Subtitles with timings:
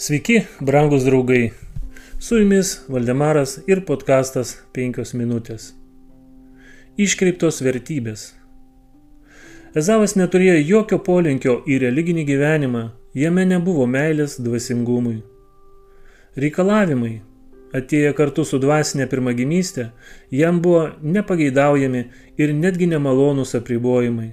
[0.00, 1.50] Sveiki, brangus draugai.
[2.18, 5.74] Su jumis Valdemaras ir podkastas 5 minutės.
[6.96, 8.22] Iškreiptos vertybės.
[9.76, 15.18] Ezavas neturėjo jokio polinkio į religinį gyvenimą, jame nebuvo meilės dvasingumui.
[16.46, 17.12] Reikalavimai,
[17.76, 19.90] atėję kartu su dvasinė pirmagimystė,
[20.32, 22.06] jam buvo nepageidaujami
[22.40, 24.32] ir netgi nemalonūs apribojimai.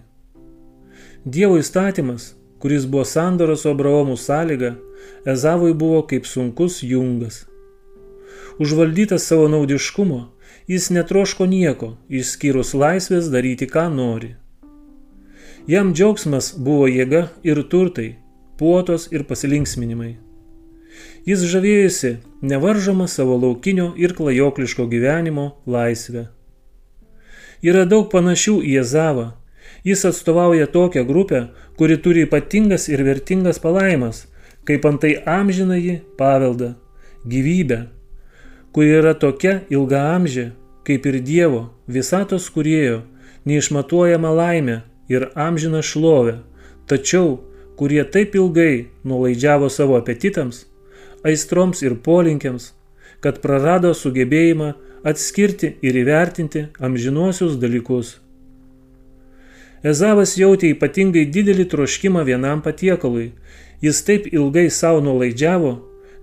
[1.27, 4.77] Dievo įstatymas, kuris buvo sandoros su Abraomu sąlyga,
[5.25, 7.45] Ezavui buvo kaip sunkus jungas.
[8.59, 10.19] Užvaldytas savo naudiškumo,
[10.67, 14.35] jis netroško nieko, išskyrus laisvės daryti, ką nori.
[15.67, 18.15] Jam džiaugsmas buvo jėga ir turtai,
[18.57, 20.15] puotos ir pasilinksminimai.
[21.27, 26.29] Jis žavėjusi nevaržoma savo laukinio ir klajokliško gyvenimo laisvę.
[27.61, 29.27] Yra daug panašių į Ezavą,
[29.87, 34.25] Jis atstovauja tokią grupę, kuri turi ypatingas ir vertingas palaimas,
[34.67, 36.73] kaip antai amžinąjį paveldą,
[37.27, 37.85] gyvybę,
[38.75, 40.51] kuri yra tokia ilga amžė,
[40.87, 43.01] kaip ir Dievo, visatos kurėjo,
[43.47, 46.41] neišmatuojama laimė ir amžina šlovė,
[46.87, 47.37] tačiau
[47.79, 50.65] kurie taip ilgai nuolaidžiavo savo apetitams,
[51.23, 52.71] aistroms ir polinkiams,
[53.23, 54.73] kad prarado sugebėjimą
[55.07, 58.17] atskirti ir įvertinti amžinuosius dalykus.
[59.87, 63.31] Ezavas jautė ypatingai didelį troškimą vienam patiekalui.
[63.81, 65.73] Jis taip ilgai savo nuolaidžiavo,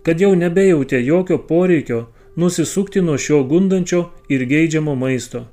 [0.04, 2.00] kad jau nebejautė jokio poreikio
[2.36, 5.46] nusisukti nuo šio gundančio ir geidžiamo maisto.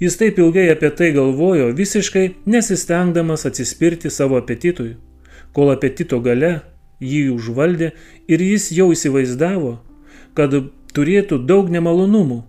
[0.00, 4.96] Jis taip ilgai apie tai galvojo, visiškai nesistengdamas atsispirti savo apetitui,
[5.52, 6.52] kol apetito gale
[7.00, 7.92] jį užvaldė
[8.28, 9.78] ir jis jau įsivaizdavo,
[10.36, 10.52] kad
[10.96, 12.42] turėtų daug nemalonumų,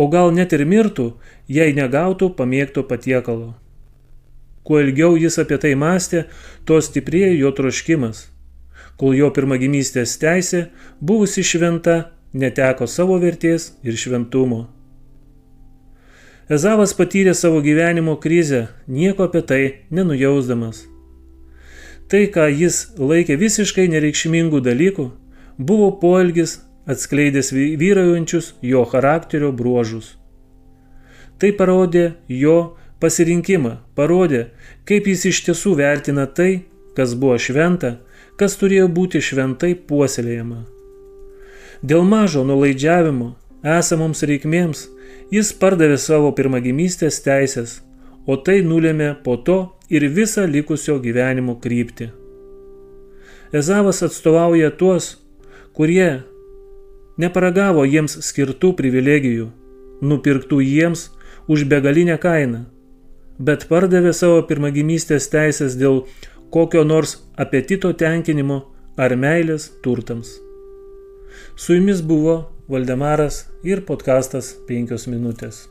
[0.00, 1.10] o gal net ir mirtų,
[1.44, 3.52] jei negautų pamėgto patiekalo.
[4.64, 6.24] Kuo ilgiau jis apie tai mąstė,
[6.64, 8.22] tuo stiprėjo jo troškimas,
[9.00, 10.68] kol jo pirmagimystės teisė,
[11.00, 14.68] buvusi šventa, neteko savo vertės ir šventumo.
[16.50, 20.86] Ezavas patyrė savo gyvenimo krizę, nieko apie tai nenujausdamas.
[22.10, 25.10] Tai, ką jis laikė visiškai nereikšmingų dalykų,
[25.60, 26.58] buvo poelgis
[26.90, 30.16] atskleidęs vyraujančius jo charakterio bruožus.
[31.38, 32.56] Tai parodė jo
[33.00, 34.50] pasirinkimą, parodė,
[34.84, 37.96] kaip jis iš tiesų vertina tai, kas buvo šventa,
[38.36, 40.64] kas turėjo būti šventai puoselėjama.
[41.80, 43.34] Dėl mažo nulaidžiavimo
[43.64, 44.88] esamoms reikmėms
[45.32, 47.78] jis pardavė savo pirmagimystės teisės,
[48.26, 52.10] o tai nulėmė po to ir visą likusio gyvenimo kryptį.
[53.56, 55.16] Ezavas atstovauja tuos,
[55.74, 56.22] kurie
[57.22, 59.48] neparagavo jiems skirtų privilegijų,
[60.00, 61.08] nupirktų jiems
[61.50, 62.64] už begalinę kainą,
[63.38, 66.04] bet pardavė savo pirmagimystės teisės dėl
[66.54, 68.62] kokio nors apetito tenkinimo
[68.96, 70.32] ar meilės turtams.
[71.56, 75.64] Su jumis buvo Valdemaras ir podkastas 5 minutės.